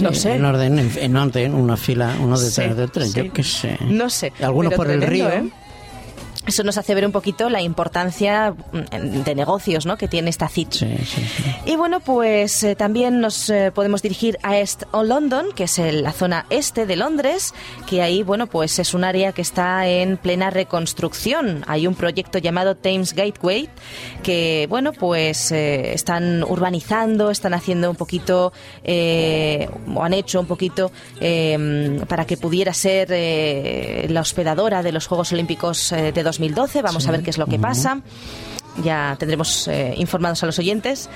no 0.00 0.12
sé. 0.12 0.34
En 0.34 0.44
orden, 0.44 0.78
en, 0.78 1.16
orden, 1.16 1.54
una 1.54 1.76
fila, 1.76 2.16
uno 2.20 2.38
detrás 2.38 2.76
de 2.76 2.82
otro, 2.82 3.04
yo 3.06 3.32
qué 3.32 3.42
sé. 3.42 3.78
No 3.82 4.10
sé. 4.10 4.32
Algunos 4.40 4.74
por 4.74 4.90
el 4.90 5.02
río. 5.02 5.28
¿eh? 5.28 5.50
Eso 6.46 6.62
nos 6.62 6.76
hace 6.76 6.94
ver 6.94 7.06
un 7.06 7.12
poquito 7.12 7.48
la 7.48 7.62
importancia 7.62 8.52
mm, 8.52 9.22
de 9.22 9.34
negocios 9.34 9.86
¿no? 9.86 9.96
que 9.96 10.08
tiene 10.08 10.30
esta 10.30 10.48
city. 10.48 10.86
Y 11.64 11.76
bueno, 11.76 12.00
pues 12.00 12.62
eh, 12.62 12.74
también 12.76 13.20
nos 13.20 13.48
eh, 13.48 13.72
podemos 13.74 14.02
dirigir 14.02 14.38
a 14.42 14.58
East 14.58 14.82
London, 14.92 15.46
que 15.54 15.64
es 15.64 15.78
la 15.78 16.12
zona 16.12 16.46
este 16.50 16.86
de 16.86 16.96
Londres, 16.96 17.54
que 17.86 18.02
ahí, 18.02 18.22
bueno, 18.22 18.46
pues 18.46 18.78
es 18.78 18.94
un 18.94 19.04
área 19.04 19.32
que 19.32 19.42
está 19.42 19.86
en 19.88 20.16
plena 20.16 20.50
reconstrucción. 20.50 21.64
Hay 21.66 21.86
un 21.86 21.94
proyecto 21.94 22.38
llamado 22.38 22.76
Thames 22.76 23.14
Gateway, 23.14 23.68
que, 24.22 24.66
bueno, 24.68 24.92
pues 24.92 25.50
eh, 25.52 25.94
están 25.94 26.42
urbanizando, 26.42 27.30
están 27.30 27.54
haciendo 27.54 27.90
un 27.90 27.96
poquito, 27.96 28.52
o 29.94 30.02
han 30.02 30.12
hecho 30.12 30.40
un 30.40 30.46
poquito 30.46 30.90
para 32.08 32.26
que 32.26 32.36
pudiera 32.36 32.74
ser 32.74 34.10
la 34.10 34.20
hospedadora 34.20 34.82
de 34.82 34.92
los 34.92 35.06
Juegos 35.06 35.32
Olímpicos 35.32 35.90
de 35.90 36.22
2012. 36.34 36.82
Vamos 36.82 37.06
a 37.06 37.12
ver 37.12 37.22
qué 37.22 37.30
es 37.30 37.38
lo 37.38 37.46
que 37.46 37.58
pasa. 37.58 38.00
Ya 38.82 39.14
tendremos 39.18 39.68
eh, 39.68 39.94
informados 39.96 40.42
a 40.42 40.46
los 40.46 40.58
oyentes. 40.58 41.08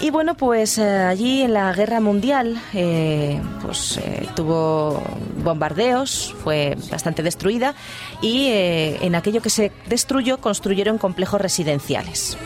Y 0.00 0.10
bueno, 0.10 0.34
pues 0.34 0.78
eh, 0.78 0.84
allí 0.84 1.42
en 1.42 1.54
la 1.54 1.72
guerra 1.72 2.00
mundial 2.00 2.60
eh, 2.74 3.40
pues 3.62 4.00
tuvo 4.34 5.02
bombardeos, 5.42 6.34
fue 6.42 6.76
bastante 6.90 7.22
destruida 7.22 7.74
y 8.22 8.48
en 8.50 9.14
aquello 9.16 9.42
que 9.42 9.50
se 9.50 9.72
destruyó 9.88 10.38
construyeron 10.38 10.98
complejos 10.98 11.40
residenciales. 11.40 12.36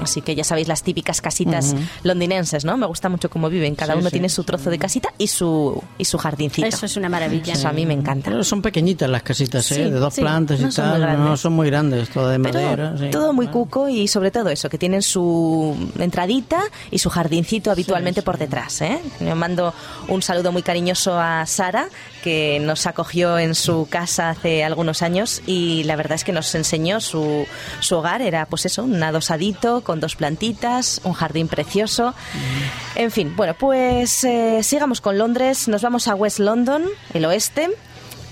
Así 0.00 0.22
que 0.22 0.34
ya 0.34 0.44
sabéis 0.44 0.68
las 0.68 0.82
típicas 0.82 1.20
casitas 1.20 1.74
londinenses, 2.02 2.64
¿no? 2.64 2.76
Me 2.76 2.86
gusta 2.86 3.08
mucho 3.08 3.30
cómo 3.30 3.48
viven. 3.48 3.74
Cada 3.74 3.96
uno 3.96 4.10
tiene 4.10 4.28
su 4.28 4.44
trozo 4.44 4.70
de 4.70 4.78
casita 4.78 5.10
y 5.18 5.28
su 5.28 5.82
y 5.98 6.04
su 6.04 6.18
jardincito. 6.18 6.66
Eso 6.66 6.86
es 6.86 6.96
una 6.96 7.08
maravilla. 7.08 7.52
Eso 7.52 7.68
a 7.68 7.72
mí 7.72 7.86
me 7.86 7.94
encanta. 7.94 8.42
son 8.44 8.62
pequeñitas 8.62 9.08
las 9.08 9.22
casitas, 9.22 9.70
¿eh? 9.72 9.90
de 9.90 9.98
dos 9.98 10.14
plantas 10.14 10.60
y 10.60 10.68
tal. 10.74 11.18
No 11.18 11.36
son 11.36 11.52
muy 11.52 11.68
grandes, 11.68 12.08
todo 12.08 12.28
de 12.28 12.38
madera. 12.38 12.94
todo 13.10 13.32
muy 13.32 13.48
cuco 13.48 13.88
y 13.88 14.08
sobre 14.08 14.30
todo 14.30 14.50
eso, 14.50 14.68
que 14.68 14.78
tienen 14.78 15.02
su 15.02 15.76
entradita 15.98 16.62
y 16.90 16.98
su 16.98 17.10
jardincito 17.10 17.70
habitualmente 17.70 18.22
por 18.22 18.38
detrás. 18.38 18.80
¿eh? 18.82 19.00
Me 19.20 19.34
mando 19.34 19.74
un 20.08 20.22
saludo 20.22 20.52
muy 20.52 20.62
cariñoso 20.62 21.18
a 21.18 21.46
Sara, 21.46 21.88
que 22.24 22.58
nos 22.58 22.86
acogió 22.86 23.38
en 23.38 23.54
su 23.54 23.86
casa 23.90 24.30
hace 24.30 24.64
algunos 24.64 25.02
años 25.02 25.42
y 25.44 25.84
la 25.84 25.94
verdad 25.94 26.14
es 26.14 26.24
que 26.24 26.32
nos 26.32 26.54
enseñó 26.54 27.02
su, 27.02 27.46
su 27.80 27.96
hogar. 27.96 28.22
Era 28.22 28.46
pues 28.46 28.64
eso, 28.64 28.84
un 28.84 29.02
adosadito 29.02 29.82
con 29.82 30.00
dos 30.00 30.16
plantitas, 30.16 31.02
un 31.04 31.12
jardín 31.12 31.48
precioso. 31.48 32.14
En 32.94 33.10
fin, 33.10 33.36
bueno, 33.36 33.52
pues 33.52 34.24
eh, 34.24 34.62
sigamos 34.62 35.02
con 35.02 35.18
Londres. 35.18 35.68
Nos 35.68 35.82
vamos 35.82 36.08
a 36.08 36.14
West 36.14 36.38
London, 36.38 36.84
el 37.12 37.26
oeste 37.26 37.68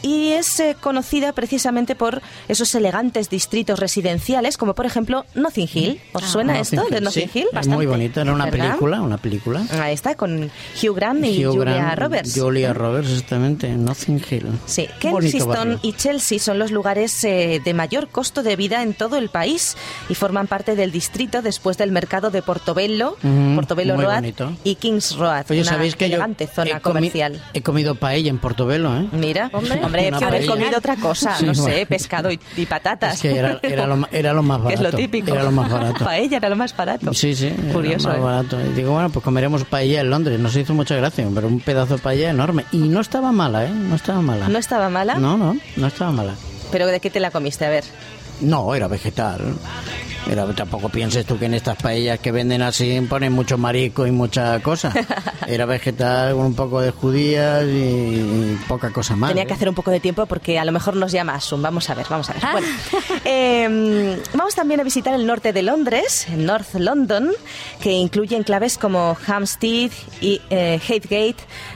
y 0.02 0.32
es 0.32 0.58
eh, 0.60 0.76
conocida 0.80 1.32
precisamente 1.32 1.94
por 1.94 2.20
esos 2.48 2.74
elegantes 2.74 3.30
distritos 3.30 3.78
residenciales, 3.78 4.56
como 4.56 4.74
por 4.74 4.86
ejemplo 4.86 5.24
Nothing 5.34 5.68
Hill. 5.72 6.00
¿Os 6.12 6.22
Ah, 6.24 6.28
suena 6.28 6.58
esto 6.60 6.84
de 6.90 7.00
Nothing 7.00 7.30
Hill? 7.32 7.46
Es 7.58 7.68
muy 7.68 7.86
bonito, 7.86 8.20
era 8.20 8.32
una 8.32 8.46
¿verdad? 8.46 8.66
película, 8.68 9.00
una 9.00 9.18
película. 9.18 9.62
Ahí 9.70 9.94
está, 9.94 10.14
con 10.14 10.50
Hugh 10.82 10.94
Grant 10.94 11.24
y 11.24 11.44
Hugh 11.46 11.56
Julia 11.56 11.74
Grant, 11.76 11.98
Roberts. 11.98 12.34
Julia 12.38 12.72
Roberts, 12.72 13.10
exactamente, 13.10 13.68
Nothing 13.70 14.22
Hill. 14.30 14.46
Sí, 14.66 14.88
Kensington 15.00 15.78
y 15.82 15.92
Chelsea 15.94 16.38
son 16.38 16.58
los 16.58 16.70
lugares 16.70 17.22
eh, 17.24 17.60
de 17.64 17.74
mayor 17.74 18.08
costo 18.08 18.42
de 18.42 18.56
vida 18.56 18.82
en 18.82 18.94
todo 18.94 19.16
el 19.16 19.28
país 19.28 19.76
y 20.08 20.14
forman 20.14 20.46
parte 20.46 20.74
del 20.76 20.90
distrito 20.92 21.42
después 21.42 21.78
del 21.78 21.92
mercado 21.92 22.30
de 22.30 22.42
Portobello, 22.42 23.16
Ujú, 23.22 23.54
Portobello 23.54 23.96
Road 23.96 24.16
bonito. 24.16 24.52
y 24.64 24.74
Kings 24.76 25.16
Road, 25.16 25.44
Oye, 25.50 25.60
una 25.62 25.70
¿sabéis 25.70 25.96
que 25.96 26.08
yo 26.08 26.16
elegante 26.16 26.46
zona 26.46 26.70
he 26.70 26.74
comi- 26.74 26.80
comercial. 26.82 27.42
He 27.54 27.62
comido 27.62 27.94
paella 27.94 28.30
en 28.30 28.38
Portobelo, 28.38 28.96
¿eh? 28.96 29.06
Mira, 29.12 29.50
hombre, 29.52 29.80
hombre 29.92 30.08
Una 30.18 30.28
haber 30.28 30.46
comido 30.46 30.78
otra 30.78 30.96
cosa, 30.96 31.36
Sí, 31.36 31.46
no 31.46 31.54
sé, 31.54 31.60
bueno. 31.62 31.86
pescado 31.86 32.30
y, 32.30 32.40
y 32.56 32.66
patatas. 32.66 33.14
Es 33.14 33.20
que 33.22 33.36
era, 33.36 33.58
era 33.62 33.86
lo, 33.86 34.06
era 34.10 34.32
lo 34.32 34.42
más 34.42 34.58
barato. 34.62 34.82
es 34.86 34.92
lo 34.92 34.96
típico. 34.96 35.32
Era 35.32 35.44
lo 35.44 35.52
más 35.52 35.70
barato. 35.70 36.04
Paella 36.04 36.36
era 36.38 36.48
lo 36.48 36.56
más 36.56 36.76
barato. 36.76 37.12
Sí, 37.14 37.34
sí, 37.34 37.46
era 37.46 37.72
Curioso, 37.72 38.08
más 38.08 38.16
¿eh? 38.16 38.20
barato. 38.20 38.58
Y 38.60 38.68
digo, 38.74 38.92
bueno, 38.92 39.10
pues 39.10 39.24
comeremos 39.24 39.64
paella 39.64 40.00
en 40.00 40.10
Londres. 40.10 40.38
Nos 40.40 40.56
hizo 40.56 40.74
mucha 40.74 40.96
gracia, 40.96 41.26
pero 41.34 41.46
un 41.48 41.60
pedazo 41.60 41.96
de 41.96 42.02
paella 42.02 42.30
enorme. 42.30 42.64
Y 42.72 42.78
no 42.78 43.00
estaba 43.00 43.32
mala, 43.32 43.66
¿eh? 43.66 43.70
No 43.70 43.94
estaba 43.94 44.20
mala. 44.22 44.48
¿No 44.48 44.58
estaba 44.58 44.88
mala? 44.88 45.14
No, 45.16 45.36
no, 45.36 45.56
no 45.76 45.86
estaba 45.86 46.10
mala. 46.12 46.34
¿Pero 46.70 46.86
de 46.86 47.00
qué 47.00 47.10
te 47.10 47.20
la 47.20 47.30
comiste? 47.30 47.66
A 47.66 47.70
ver. 47.70 47.84
No, 48.40 48.74
era 48.74 48.88
vegetal. 48.88 49.40
Era, 50.30 50.46
tampoco 50.54 50.88
pienses 50.88 51.26
tú 51.26 51.38
que 51.38 51.46
en 51.46 51.54
estas 51.54 51.76
paellas 51.76 52.18
que 52.20 52.32
venden 52.32 52.62
así 52.62 53.00
ponen 53.08 53.32
mucho 53.32 53.58
marisco 53.58 54.06
y 54.06 54.10
mucha 54.10 54.60
cosa. 54.60 54.92
Era 55.46 55.66
vegetal 55.66 56.34
con 56.34 56.46
un 56.46 56.54
poco 56.54 56.80
de 56.80 56.90
judías 56.90 57.64
y, 57.64 58.58
poca 58.68 58.90
cosa 58.90 59.16
más. 59.16 59.30
Tenía 59.30 59.44
¿eh? 59.44 59.46
que 59.46 59.54
hacer 59.54 59.68
un 59.68 59.74
poco 59.74 59.90
de 59.90 60.00
tiempo 60.00 60.26
porque 60.26 60.58
a 60.58 60.64
lo 60.64 60.72
mejor 60.72 60.96
nos 60.96 61.12
llama 61.12 61.34
Asun. 61.34 61.60
Vamos 61.62 61.90
a 61.90 61.94
ver, 61.94 62.06
vamos 62.08 62.30
a 62.30 62.34
ver. 62.34 62.42
Bueno, 62.52 62.66
eh, 63.24 64.22
vamos 64.34 64.54
también 64.54 64.80
a 64.80 64.84
visitar 64.84 65.14
el 65.14 65.26
norte 65.26 65.52
de 65.52 65.62
Londres, 65.62 66.26
North 66.36 66.74
London, 66.74 67.30
que 67.80 67.92
incluye 67.92 68.36
enclaves 68.36 68.78
como 68.78 69.16
Hampstead 69.26 69.90
y 70.20 70.40
eh, 70.50 70.80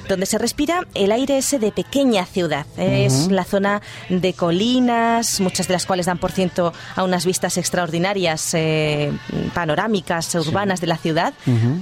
donde 0.09 0.27
se 0.27 0.39
respira 0.39 0.87
el 0.95 1.13
aire 1.13 1.39
ese 1.39 1.59
de 1.59 1.73
pequeña 1.73 2.25
ciudad. 2.27 2.67
Es 2.77 3.29
la 3.29 3.45
zona 3.45 3.83
de 4.09 4.33
colinas, 4.35 5.41
muchas 5.41 5.69
de 5.69 5.73
las 5.73 5.87
cuales 5.87 6.07
dan 6.07 6.19
por 6.19 6.33
ciento 6.33 6.73
a 6.95 7.05
unas 7.05 7.27
vistas 7.27 7.57
extraordinarias, 7.57 8.36
eh, 8.55 9.13
panorámicas, 9.55 10.35
urbanas 10.35 10.81
de 10.81 10.87
la 10.87 10.97
ciudad. 10.97 11.35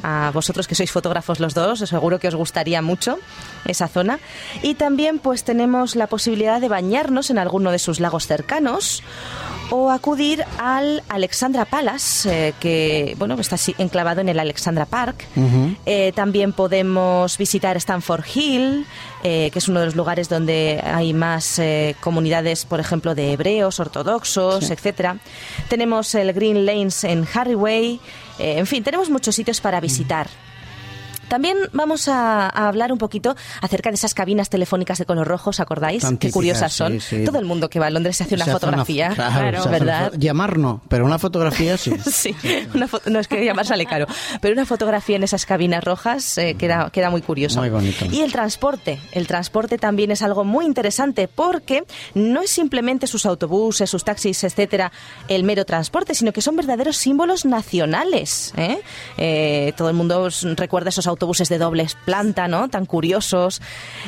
A 0.03 0.31
vosotros 0.33 0.67
que 0.67 0.75
sois 0.75 0.91
fotógrafos 0.91 1.41
los 1.41 1.55
dos, 1.55 1.83
os 1.83 1.89
seguro 1.89 2.19
que 2.19 2.29
os 2.29 2.35
gustaría 2.35 2.83
mucho 2.83 3.19
esa 3.65 3.89
zona. 3.89 4.19
Y 4.63 4.75
también 4.75 5.19
pues 5.19 5.45
tenemos 5.45 5.97
la 5.97 6.07
posibilidad 6.07 6.61
de 6.61 6.69
bañarnos 6.69 7.31
en 7.31 7.39
alguno 7.39 7.71
de 7.71 7.79
sus 7.79 8.01
lagos 8.01 8.27
cercanos 8.27 9.03
o 9.71 9.91
acudir 9.91 10.45
al 10.59 11.03
Alexandra 11.09 11.65
Palace, 11.65 12.49
eh, 12.49 12.55
que 12.61 13.15
bueno 13.19 13.35
está 13.35 13.55
así 13.57 13.75
enclavado 13.79 14.21
en 14.21 14.29
el 14.29 14.39
Alexandra 14.39 14.87
Park. 14.87 15.27
Eh, 15.87 16.13
también 16.15 16.53
podemos 16.53 17.39
visitar 17.39 17.77
Stanford 17.77 18.25
Hill, 18.35 18.87
eh, 19.23 19.51
que 19.53 19.59
es 19.59 19.69
uno 19.69 19.81
de 19.81 19.87
los 19.87 19.97
lugares 19.97 20.29
donde 20.29 20.83
hay 20.85 21.13
más 21.13 21.61
comunidades, 22.01 22.65
por 22.65 22.81
ejemplo, 22.81 23.15
de 23.15 23.33
hebreos, 23.33 23.81
ortodoxos, 23.81 24.71
etcétera. 24.71 25.19
Tenemos 25.69 26.15
el 26.15 26.33
Green 26.33 26.67
Lanes 26.67 27.05
en 27.05 27.27
Harryway. 27.33 28.01
en 28.39 28.67
fin, 28.67 28.83
tenemos 28.83 29.11
muchos 29.11 29.35
sitios 29.35 29.61
para 29.61 29.81
visitar. 29.81 30.29
También 31.29 31.57
vamos 31.73 32.09
a, 32.09 32.49
a 32.49 32.69
hablar 32.69 32.93
un 32.93 32.99
poquito 32.99 33.37
acerca 33.61 33.91
de 33.91 33.95
esas 33.97 34.15
cabinas 34.15 34.49
telefónicas 34.51 34.99
de 34.99 35.07
color 35.07 35.27
rojo, 35.27 35.51
¿os 35.51 35.61
acordáis? 35.61 36.03
Tan 36.03 36.13
Qué 36.17 36.29
típicas, 36.29 36.33
curiosas 36.35 36.73
son. 36.73 37.01
sí. 37.01 37.25
Todo 37.25 37.39
el 37.39 37.45
mundo 37.45 37.69
que 37.71 37.79
va 37.79 37.87
a 37.87 37.91
Londres 37.91 38.17
se 38.17 38.25
hace 38.25 38.35
una 38.35 38.45
Se 38.45 38.51
hace 38.51 38.61
fotografía, 38.61 39.11
claro, 39.15 39.63
una 39.63 39.71
¿verdad? 39.71 40.13
Llamar 40.19 40.59
no, 40.59 40.83
pero 40.89 41.05
una 41.05 41.19
fotografía 41.19 41.77
sí. 41.77 41.93
Sí, 42.05 42.35
una 42.75 42.89
no 43.07 43.19
es 43.19 43.29
que 43.29 43.45
llamar 43.45 43.67
sale 43.67 43.87
caro, 43.87 44.07
pero 44.41 44.55
una 44.55 44.65
fotografía 44.67 45.17
en 45.17 45.25
esas 45.25 45.47
cabinas 45.47 45.83
rojas 45.83 46.39
eh, 46.39 46.55
queda, 46.59 46.91
queda 46.91 47.11
muy 47.11 47.23
curioso. 47.23 47.61
Muy 47.61 47.71
bonito. 47.71 48.07
Y 48.11 48.21
el 48.21 48.33
transporte, 48.33 49.01
el 49.13 49.27
transporte 49.27 49.79
también 49.79 50.11
es 50.11 50.23
algo 50.23 50.45
muy 50.45 50.65
interesante 50.65 51.29
porque 51.29 51.85
no 52.15 52.43
es 52.43 52.51
simplemente 52.51 53.07
sus 53.07 53.27
autobuses, 53.27 53.91
sus 53.91 54.05
taxis, 54.05 54.45
etcétera, 54.45 54.93
el 55.29 55.45
mero 55.45 55.65
transporte, 55.65 56.15
sino 56.15 56.33
que 56.33 56.41
son 56.41 56.57
verdaderos 56.57 56.97
símbolos 56.97 57.45
nacionales. 57.45 58.53
¿eh? 58.57 58.81
Eh, 59.19 59.73
todo 59.77 59.89
el 59.89 59.95
mundo 59.95 60.29
recuerda 60.57 60.89
esos 60.91 61.07
autobuses 61.07 61.14
de 61.49 61.59
doble 61.59 61.87
planta, 62.05 62.49
¿no? 62.49 62.69
Tan 62.69 62.87
curiosos. 62.87 63.61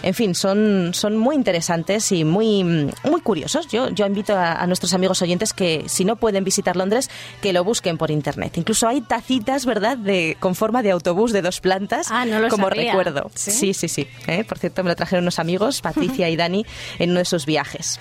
En 0.02 0.14
fin, 0.14 0.34
son, 0.34 0.90
son 0.94 1.16
muy 1.16 1.34
interesantes 1.36 2.10
y 2.12 2.24
muy, 2.24 2.62
muy 3.04 3.20
curiosos. 3.22 3.68
Yo, 3.68 3.88
yo 3.90 4.06
invito 4.06 4.34
a, 4.36 4.52
a 4.54 4.66
nuestros 4.66 4.94
amigos 4.94 5.22
oyentes 5.22 5.52
que 5.52 5.84
si 5.86 6.04
no 6.04 6.16
pueden 6.16 6.44
visitar 6.44 6.76
Londres, 6.76 7.10
que 7.42 7.52
lo 7.52 7.64
busquen 7.64 7.98
por 7.98 8.10
internet. 8.10 8.56
Incluso 8.56 8.88
hay 8.88 9.00
tacitas, 9.00 9.66
¿verdad?, 9.66 9.96
de, 9.96 10.36
con 10.40 10.54
forma 10.54 10.82
de 10.82 10.90
autobús 10.90 11.32
de 11.32 11.42
dos 11.42 11.60
plantas, 11.60 12.08
Ah, 12.10 12.24
no 12.24 12.40
lo 12.40 12.48
como 12.48 12.68
sabía. 12.68 12.92
recuerdo. 12.92 13.30
¿Sí? 13.34 13.50
Sí, 13.50 13.74
sí, 13.74 13.88
sí. 13.88 14.06
¿eh? 14.26 14.44
Por 14.44 14.58
cierto, 14.58 14.82
me 14.82 14.90
lo 14.90 14.96
trajeron 14.96 15.24
unos 15.24 15.38
amigos, 15.38 15.80
Patricia 15.80 16.28
y 16.28 16.36
Dani, 16.36 16.64
en 16.98 17.10
uno 17.10 17.18
de 17.20 17.24
sus 17.24 17.46
viajes. 17.46 18.00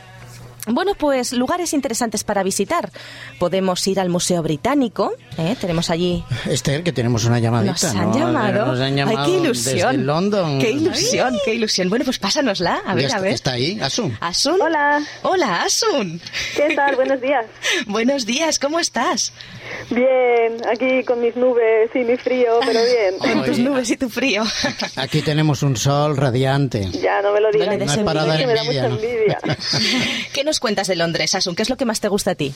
Bueno, 0.67 0.93
pues 0.97 1.31
lugares 1.33 1.73
interesantes 1.73 2.23
para 2.23 2.43
visitar. 2.43 2.89
Podemos 3.39 3.85
ir 3.87 3.99
al 3.99 4.09
Museo 4.09 4.41
Británico. 4.41 5.13
¿eh? 5.37 5.55
Tenemos 5.59 5.89
allí 5.89 6.23
Esther, 6.49 6.83
que 6.83 6.91
tenemos 6.91 7.25
una 7.25 7.39
llamadita. 7.39 7.73
nos 7.73 7.83
han 7.83 8.11
¿no? 8.11 8.17
llamado. 8.17 8.65
Nos 8.65 8.79
han 8.79 8.95
llamado 8.95 9.19
Ay, 9.19 9.25
qué 9.31 9.37
ilusión. 9.37 9.91
Desde 9.91 10.03
London. 10.03 10.59
Qué 10.59 10.71
ilusión, 10.71 11.37
qué 11.45 11.53
ilusión. 11.55 11.89
Bueno, 11.89 12.05
pues 12.05 12.17
pásanosla. 12.19 12.81
A 12.85 12.95
ver, 12.95 13.05
está, 13.05 13.17
a 13.17 13.21
ver. 13.21 13.33
está 13.33 13.51
ahí, 13.53 13.79
Asun. 13.81 14.17
Asun. 14.19 14.61
Hola, 14.61 15.01
Hola, 15.23 15.61
Asun. 15.63 16.19
¿qué 16.55 16.75
tal? 16.75 16.95
Buenos 16.95 17.21
días. 17.21 17.45
Buenos 17.87 18.25
días, 18.25 18.59
¿cómo 18.59 18.79
estás? 18.79 19.33
Bien, 19.89 20.57
aquí 20.71 21.03
con 21.03 21.21
mis 21.21 21.35
nubes 21.35 21.89
y 21.95 21.99
mi 21.99 22.17
frío, 22.17 22.59
pero 22.65 22.79
bien. 22.83 23.17
Con 23.19 23.45
tus 23.45 23.59
nubes 23.59 23.89
y 23.91 23.97
tu 23.97 24.09
frío. 24.09 24.43
Aquí 24.95 25.21
tenemos 25.21 25.63
un 25.63 25.75
sol 25.75 26.15
radiante. 26.17 26.89
Ya 26.91 27.21
no 27.21 27.31
me 27.33 27.41
lo 27.41 27.51
digas, 27.51 27.67
No 27.67 27.73
le 27.73 27.77
des 27.79 27.87
No 27.87 27.93
es 27.93 27.99
para 28.05 28.21
envidia. 28.21 28.27
dar 28.27 28.39
que 28.39 28.47
me 28.47 28.53
da 28.53 28.61
envidia, 28.61 28.83
mucha 28.83 28.89
¿no? 28.89 28.95
envidia. 28.95 29.39
¿Qué 30.33 30.43
nos 30.43 30.54
cuentas 30.59 30.87
de 30.87 30.95
Londres, 30.95 31.35
Asun? 31.35 31.55
¿Qué 31.55 31.61
es 31.63 31.69
lo 31.69 31.77
que 31.77 31.85
más 31.85 31.99
te 31.99 32.07
gusta 32.07 32.31
a 32.31 32.35
ti? 32.35 32.53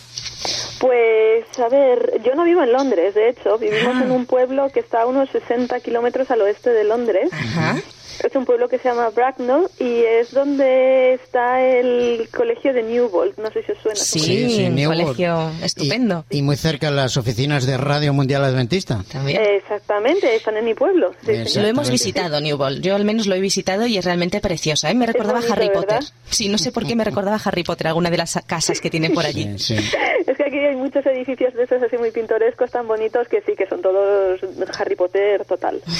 Pues, 0.80 1.46
a 1.60 1.68
ver, 1.70 2.22
yo 2.24 2.36
no 2.36 2.44
vivo 2.44 2.64
en 2.64 2.72
Londres, 2.72 3.14
de 3.16 3.30
hecho, 3.30 3.58
vivimos 3.58 3.96
Ah. 3.98 4.04
en 4.04 4.12
un 4.12 4.26
pueblo 4.26 4.70
que 4.74 4.80
está 4.80 5.02
a 5.02 5.06
unos 5.06 5.30
60 5.30 5.80
kilómetros 5.82 6.32
al 6.32 6.42
oeste 6.42 6.70
de 6.72 6.84
Londres. 6.84 7.30
Ajá. 7.32 7.78
Es 8.24 8.36
un 8.36 8.46
pueblo 8.46 8.68
que 8.68 8.78
se 8.80 8.90
llama 8.90 9.10
Bracknell 9.10 9.68
y 9.80 10.04
es 10.04 10.32
donde 10.34 11.14
está 11.14 11.62
el 11.66 12.28
colegio 12.36 12.74
de 12.74 12.84
Newbold. 12.84 13.38
No 13.38 13.50
sé 13.52 13.64
si 13.64 13.72
os 13.72 13.78
suena. 13.80 13.96
Sí, 13.96 14.66
un 14.68 14.76
Newport. 14.76 15.00
colegio 15.02 15.52
estupendo. 15.64 16.26
Y, 16.30 16.40
y 16.40 16.42
muy 16.42 16.56
cerca 16.58 16.92
las 16.92 17.16
oficinas 17.18 17.66
de 17.66 17.78
Radio 17.78 18.14
Mundial 18.14 18.44
Adventista. 18.44 19.04
También. 19.12 19.42
Exactamente, 19.42 20.36
están 20.36 20.58
en 20.58 20.66
mi 20.66 20.74
pueblo. 20.74 21.14
Sí, 21.26 21.46
sí. 21.46 21.60
Lo 21.60 21.68
hemos 21.68 21.90
visitado, 21.90 22.40
Newbold. 22.42 22.82
Yo 22.82 22.96
al 22.96 23.06
menos 23.06 23.28
lo 23.28 23.36
he 23.36 23.40
visitado 23.40 23.86
y 23.88 23.98
es 23.98 24.06
realmente 24.06 24.42
preciosa. 24.42 24.90
¿eh? 24.90 24.94
Me 24.96 25.06
recordaba 25.06 25.40
a 25.40 25.42
bonito, 25.42 25.54
Harry 25.54 25.68
¿verdad? 25.70 25.82
Potter. 25.84 26.04
Sí, 26.30 26.50
no 26.50 26.58
sé 26.58 26.72
por 26.72 26.86
qué 26.86 26.96
me 26.96 27.04
recordaba 27.04 27.38
a 27.38 27.42
Harry 27.44 27.64
Potter, 27.64 27.88
alguna 27.88 28.10
de 28.10 28.18
las 28.18 28.38
casas 28.46 28.82
que 28.82 28.90
tienen 28.90 29.14
por 29.14 29.26
allí. 29.26 29.58
Sí, 29.58 29.78
sí. 29.78 29.90
Es 30.28 30.38
que 30.38 30.44
aquí 30.44 30.58
hay 30.60 30.76
muchos 30.76 31.06
edificios 31.06 31.54
de 31.54 31.64
esos 31.64 31.82
así 31.82 31.98
muy 31.98 32.12
pintorescos, 32.12 32.70
tan 32.72 32.88
bonitos, 32.88 33.28
que 33.28 33.42
sí, 33.42 33.54
que 33.58 33.66
son 33.68 33.82
todos 33.82 34.40
Harry 34.78 34.96
Potter 34.96 35.46
total. 35.46 35.82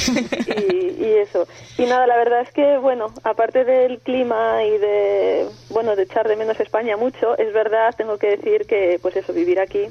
Y, 0.70 1.04
y 1.04 1.14
eso. 1.22 1.48
Y 1.78 1.84
nada, 1.84 2.06
la 2.10 2.18
verdad 2.18 2.42
es 2.42 2.52
que, 2.52 2.80
bueno, 2.80 3.14
aparte 3.24 3.64
del 3.64 4.00
clima 4.00 4.64
y 4.64 4.80
de, 4.80 5.48
bueno, 5.70 5.96
de 5.96 6.04
echar 6.04 6.28
de 6.28 6.36
menos 6.36 6.60
España 6.60 6.98
mucho, 6.98 7.38
es 7.38 7.54
verdad, 7.54 7.94
tengo 7.96 8.18
que 8.18 8.36
decir 8.36 8.66
que, 8.66 8.98
pues 9.00 9.16
eso, 9.16 9.32
vivir 9.32 9.60
aquí 9.60 9.88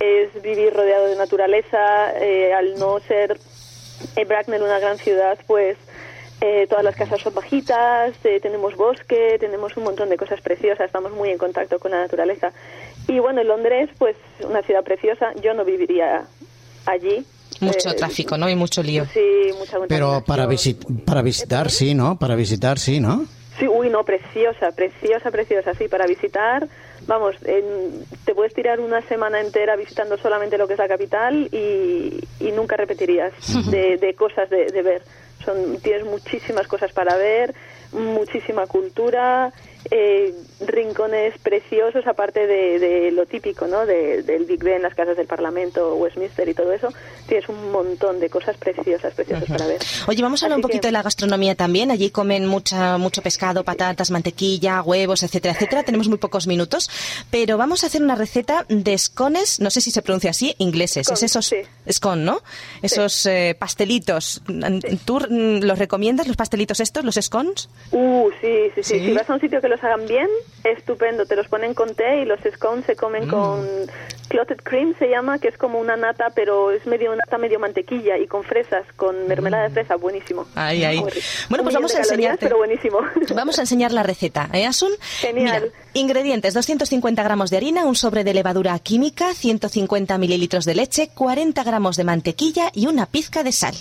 es 0.00 0.42
vivir 0.42 0.74
rodeado 0.74 1.06
de 1.06 1.16
naturaleza, 1.16 2.12
eh, 2.20 2.52
al 2.52 2.78
no 2.78 3.00
ser 3.00 3.38
eh, 4.16 4.24
Bracknell 4.26 4.62
una 4.62 4.78
gran 4.78 4.98
ciudad, 4.98 5.38
pues 5.46 5.78
eh, 6.42 6.66
todas 6.68 6.84
las 6.84 6.94
casas 6.94 7.22
son 7.22 7.34
bajitas, 7.34 8.14
eh, 8.24 8.38
tenemos 8.40 8.76
bosque, 8.76 9.38
tenemos 9.40 9.76
un 9.78 9.84
montón 9.84 10.10
de 10.10 10.18
cosas 10.18 10.42
preciosas, 10.42 10.86
estamos 10.86 11.12
muy 11.12 11.30
en 11.30 11.38
contacto 11.38 11.78
con 11.78 11.92
la 11.92 12.00
naturaleza. 12.00 12.52
Y 13.08 13.18
bueno, 13.18 13.40
en 13.40 13.48
Londres, 13.48 13.88
pues 13.98 14.16
una 14.42 14.60
ciudad 14.62 14.84
preciosa, 14.84 15.32
yo 15.42 15.54
no 15.54 15.64
viviría 15.64 16.26
allí. 16.84 17.24
Mucho 17.60 17.90
Eh, 17.90 17.94
tráfico, 17.94 18.38
¿no? 18.38 18.48
Y 18.48 18.54
mucho 18.56 18.82
lío. 18.82 19.04
Sí, 19.12 19.50
mucha 19.58 19.78
Pero 19.88 20.22
para, 20.26 20.46
visit- 20.46 21.04
para 21.04 21.22
visitar, 21.22 21.70
sí, 21.70 21.94
¿no? 21.94 22.18
Para 22.18 22.36
visitar, 22.36 22.78
sí, 22.78 23.00
¿no? 23.00 23.26
Sí, 23.58 23.66
uy, 23.68 23.90
no, 23.90 24.04
preciosa, 24.04 24.72
preciosa, 24.72 25.30
preciosa, 25.30 25.74
sí, 25.74 25.86
para 25.88 26.06
visitar, 26.06 26.66
vamos, 27.06 27.34
en- 27.44 28.06
te 28.24 28.34
puedes 28.34 28.54
tirar 28.54 28.80
una 28.80 29.02
semana 29.02 29.40
entera 29.40 29.76
visitando 29.76 30.16
solamente 30.16 30.56
lo 30.56 30.66
que 30.66 30.74
es 30.74 30.78
la 30.78 30.88
capital 30.88 31.48
y, 31.52 32.20
y 32.40 32.52
nunca 32.52 32.76
repetirías 32.76 33.32
de, 33.70 33.98
de 33.98 34.14
cosas 34.14 34.48
de, 34.48 34.70
de 34.70 34.82
ver. 34.82 35.02
Son, 35.44 35.78
tienes 35.82 36.04
muchísimas 36.06 36.66
cosas 36.68 36.92
para 36.92 37.16
ver, 37.16 37.54
muchísima 37.92 38.66
cultura 38.66 39.52
eh, 39.90 40.34
rincones 40.60 41.38
preciosos, 41.38 42.06
aparte 42.06 42.46
de, 42.46 43.10
lo 43.12 43.26
típico, 43.26 43.66
¿no? 43.66 43.86
del 43.86 44.44
Big 44.44 44.62
Ben, 44.62 44.82
las 44.82 44.94
casas 44.94 45.16
del 45.16 45.26
Parlamento, 45.26 45.94
Westminster 45.96 46.48
y 46.48 46.54
todo 46.54 46.72
eso. 46.72 46.92
Tienes 47.26 47.48
un 47.48 47.70
montón 47.72 48.20
de 48.20 48.28
cosas 48.28 48.56
preciosas, 48.56 49.14
preciosas 49.14 49.48
para 49.48 49.66
ver. 49.66 49.80
Oye, 50.06 50.22
vamos 50.22 50.42
a 50.42 50.46
hablar 50.46 50.58
un 50.58 50.62
poquito 50.62 50.88
de 50.88 50.92
la 50.92 51.02
gastronomía 51.02 51.54
también. 51.54 51.90
Allí 51.90 52.10
comen 52.10 52.46
mucha, 52.46 52.98
mucho 52.98 53.22
pescado, 53.22 53.64
patatas, 53.64 54.10
mantequilla, 54.10 54.82
huevos, 54.82 55.22
etcétera, 55.22 55.54
etcétera. 55.54 55.82
Tenemos 55.82 56.08
muy 56.08 56.18
pocos 56.18 56.46
minutos, 56.46 56.90
pero 57.30 57.56
vamos 57.56 57.82
a 57.82 57.86
hacer 57.86 58.02
una 58.02 58.14
receta 58.14 58.66
de 58.68 58.96
scones, 58.98 59.60
no 59.60 59.70
sé 59.70 59.80
si 59.80 59.90
se 59.90 60.02
pronuncia 60.02 60.30
así, 60.30 60.54
ingleses. 60.58 61.08
es 61.10 61.22
esos 61.22 61.54
scone, 61.90 62.22
¿no? 62.22 62.42
Esos 62.82 63.26
eh, 63.26 63.56
pastelitos. 63.58 64.42
¿Tú 65.04 65.20
los 65.28 65.78
recomiendas, 65.78 66.26
los 66.26 66.36
pastelitos 66.36 66.80
estos, 66.80 67.04
los 67.04 67.14
scones? 67.16 67.68
Uh, 67.92 68.30
sí, 68.40 68.70
sí, 68.74 68.82
sí, 68.82 69.00
Si 69.00 69.12
vas 69.12 69.28
a 69.28 69.34
un 69.34 69.40
sitio 69.40 69.60
que 69.60 69.69
los 69.70 69.82
hagan 69.82 70.06
bien, 70.06 70.28
estupendo. 70.64 71.24
Te 71.24 71.36
los 71.36 71.48
ponen 71.48 71.72
con 71.72 71.94
té 71.94 72.22
y 72.22 72.24
los 72.26 72.40
scones 72.54 72.84
se 72.84 72.96
comen 72.96 73.26
mm. 73.26 73.30
con 73.30 73.66
clotted 74.28 74.58
cream, 74.62 74.94
se 74.98 75.08
llama, 75.08 75.38
que 75.38 75.48
es 75.48 75.56
como 75.56 75.78
una 75.80 75.96
nata, 75.96 76.30
pero 76.34 76.70
es 76.70 76.86
medio 76.86 77.14
nata, 77.14 77.36
medio 77.38 77.58
mantequilla 77.58 78.18
y 78.18 78.26
con 78.26 78.44
fresas, 78.44 78.84
con 78.96 79.26
mermelada 79.26 79.64
de 79.64 79.70
fresa, 79.70 79.96
buenísimo. 79.96 80.46
Ahí, 80.54 80.84
ahí. 80.84 81.00
Bueno, 81.48 81.64
pues 81.64 81.74
vamos 81.74 81.94
a 81.94 81.98
enseñarte. 81.98 82.46
Pero 82.46 82.58
buenísimo. 82.58 82.98
Vamos 83.34 83.58
a 83.58 83.62
enseñar 83.62 83.92
la 83.92 84.02
receta, 84.02 84.50
¿eh, 84.52 84.66
Asun? 84.66 84.92
Genial. 85.20 85.72
ingredientes, 85.94 86.52
250 86.52 87.22
gramos 87.22 87.50
de 87.50 87.56
harina, 87.56 87.84
un 87.84 87.94
sobre 87.94 88.22
de 88.22 88.34
levadura 88.34 88.78
química, 88.78 89.34
150 89.34 90.18
mililitros 90.18 90.64
de 90.64 90.74
leche, 90.74 91.10
40 91.14 91.62
gramos 91.64 91.96
de 91.96 92.04
mantequilla 92.04 92.70
y 92.74 92.86
una 92.86 93.06
pizca 93.06 93.42
de 93.42 93.52
sal. 93.52 93.74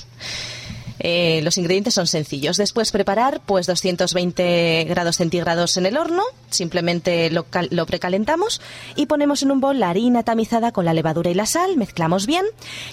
Eh, 1.00 1.41
los 1.44 1.58
ingredientes 1.58 1.94
son 1.94 2.08
sencillos. 2.08 2.58
Después 2.58 2.91
preparar 2.91 3.41
pues 3.46 3.68
220 3.68 4.86
grados 4.89 5.18
centígrados 5.18 5.77
en 5.77 5.86
el 5.86 5.98
horno, 5.98 6.24
simplemente 6.50 7.29
lo, 7.29 7.46
precalentamos 7.86 8.62
y 8.96 9.06
ponemos 9.06 9.44
en 9.44 9.51
un 9.51 9.62
bol 9.62 9.79
la 9.79 9.89
harina 9.89 10.24
tamizada 10.24 10.72
con 10.72 10.86
la 10.86 10.94
levadura 10.94 11.32
y 11.32 11.34
la 11.34 11.46
sal, 11.46 11.77
mezclamos 11.77 12.27
bien 12.27 12.46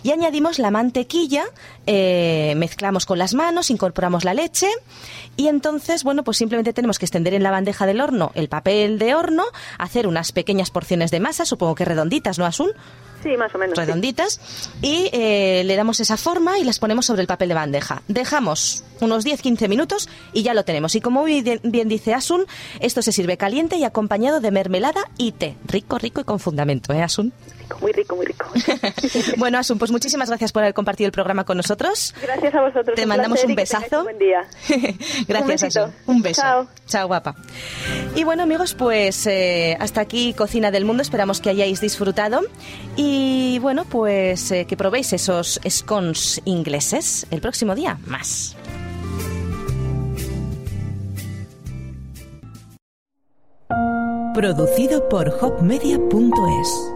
y 0.03 0.13
añadimos 0.13 0.59
la 0.59 0.71
mantequilla, 0.71 1.45
eh, 1.87 2.55
mezclamos 2.57 3.07
con 3.07 3.19
las 3.19 3.35
manos, 3.35 3.71
incorporamos 3.71 4.25
la 4.25 4.35
leche 4.35 4.69
y 5.37 5.49
entonces, 5.49 6.05
bueno, 6.05 6.23
pues 6.25 6.37
simplemente 6.37 6.73
tenemos 6.73 6.99
que 6.99 7.07
extender 7.07 7.35
en 7.35 7.43
la 7.43 7.51
bandeja 7.51 7.87
del 7.87 8.01
horno 8.01 8.33
el 8.35 8.49
papel 8.49 8.99
de 8.99 9.15
horno, 9.15 9.45
hacer 9.79 10.07
unas 10.07 10.33
pequeñas 10.33 10.71
porciones 10.71 11.11
de 11.11 11.21
masa, 11.21 11.45
supongo 11.45 11.75
que 11.75 11.85
redonditas, 11.85 12.39
¿no, 12.39 12.47
Asun? 12.47 12.71
Sí, 13.23 13.37
más 13.37 13.55
o 13.55 13.59
menos. 13.59 13.77
Redonditas. 13.77 14.41
Y 14.83 15.09
eh, 15.13 15.63
le 15.65 15.77
damos 15.77 16.01
esa 16.01 16.17
forma 16.17 16.59
y 16.59 16.65
las 16.65 16.79
ponemos 16.79 17.07
sobre 17.07 17.23
el 17.23 17.27
papel 17.27 17.49
de 17.49 17.55
bandeja. 17.55 18.03
Dejamos 18.09 18.85
unos 19.01 19.25
10-15 19.27 19.69
minutos 19.69 20.09
y 20.33 20.43
ya 20.43 20.55
lo 20.55 20.65
tenemos. 20.65 20.95
Y 20.95 21.01
como 21.01 21.25
bien 21.25 21.89
dice 21.89 22.15
Asun, 22.15 22.47
esto 22.81 23.03
se 23.03 23.13
sirve 23.13 23.37
caliente 23.37 23.77
y 23.77 23.85
acompañado 23.85 24.41
de 24.41 24.51
mermelada 24.51 25.03
y 25.19 25.33
té. 25.33 25.57
Rico, 25.67 25.99
rico 25.99 26.21
y 26.21 26.25
con 26.25 26.39
fundamento, 26.39 26.93
¿eh, 26.93 27.03
Asun? 27.03 27.33
Muy 27.81 27.93
rico, 27.93 28.17
muy 28.17 28.27
rico. 28.27 28.47
bueno, 29.37 29.59
Asun, 29.59 29.79
pues 29.79 29.91
muchísimas 29.91 30.29
gracias 30.29 30.53
por 30.53 30.63
haber 30.63 30.75
compartido 30.75 31.07
el 31.07 31.13
programa 31.13 31.45
con 31.45 31.57
nosotros. 31.57 32.15
Gracias 32.23 32.55
a 32.55 32.63
vosotros. 32.63 32.95
Te 32.97 33.07
mandamos 33.07 33.45
un 33.45 33.55
besazo. 33.55 33.99
Un 33.99 34.05
buen 34.05 34.19
día. 34.19 34.47
gracias, 35.29 35.63
un 35.63 35.69
Asun. 35.69 35.95
Un 36.07 36.23
beso. 36.23 36.43
Chao. 36.43 36.69
Chao, 36.87 37.07
guapa. 37.07 37.35
Y 38.15 38.25
bueno, 38.25 38.43
amigos, 38.43 38.75
pues 38.75 39.27
eh, 39.27 39.77
hasta 39.81 40.01
aquí 40.01 40.35
Cocina 40.35 40.71
del 40.71 40.85
Mundo. 40.85 41.03
Esperamos 41.03 41.41
que 41.41 41.51
hayáis 41.51 41.81
disfrutado. 41.81 42.41
Y 42.97 43.59
bueno, 43.61 43.85
pues 43.85 44.51
eh, 44.53 44.67
que 44.67 44.77
probéis 44.77 45.13
esos 45.13 45.61
scones 45.69 46.41
ingleses 46.45 47.27
el 47.31 47.41
próximo 47.41 47.75
día. 47.75 47.99
Más. 48.07 48.57
Producido 54.35 55.09
por 55.09 55.29
hopmedia.es 55.41 56.96